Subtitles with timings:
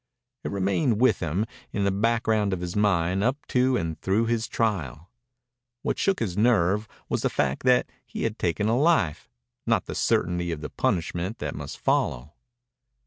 [0.43, 4.47] It remained with him, in the background of his mind, up to and through his
[4.47, 5.11] trial.
[5.83, 9.29] What shook his nerve was the fact that he had taken a life,
[9.67, 12.33] not the certainty of the punishment that must follow.